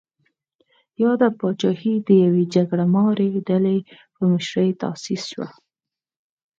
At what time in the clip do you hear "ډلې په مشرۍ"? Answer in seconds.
3.47-4.69